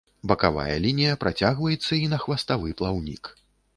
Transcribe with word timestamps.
Бакавая 0.29 0.77
лінія 0.85 1.19
працягваецца 1.23 1.93
і 2.07 2.11
на 2.15 2.19
хваставы 2.25 2.77
плаўнік. 2.81 3.23